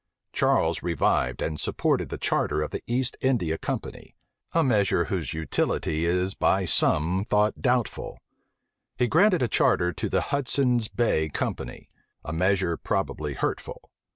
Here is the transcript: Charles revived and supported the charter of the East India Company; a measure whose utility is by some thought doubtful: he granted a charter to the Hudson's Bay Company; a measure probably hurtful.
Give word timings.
Charles 0.33 0.81
revived 0.81 1.43
and 1.43 1.59
supported 1.59 2.09
the 2.09 2.17
charter 2.17 2.63
of 2.63 2.71
the 2.71 2.83
East 2.87 3.15
India 3.21 3.59
Company; 3.59 4.15
a 4.51 4.63
measure 4.63 5.05
whose 5.05 5.31
utility 5.35 6.05
is 6.05 6.33
by 6.33 6.65
some 6.65 7.23
thought 7.23 7.61
doubtful: 7.61 8.17
he 8.97 9.05
granted 9.05 9.43
a 9.43 9.47
charter 9.47 9.93
to 9.93 10.09
the 10.09 10.21
Hudson's 10.33 10.87
Bay 10.87 11.29
Company; 11.29 11.91
a 12.25 12.33
measure 12.33 12.77
probably 12.77 13.35
hurtful. 13.35 13.91